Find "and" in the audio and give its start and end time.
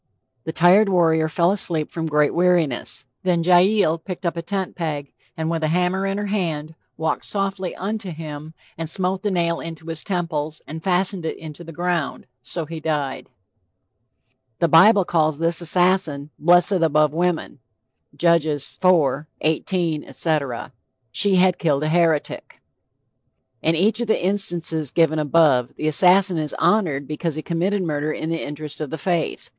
5.37-5.47, 8.79-8.89, 10.65-10.83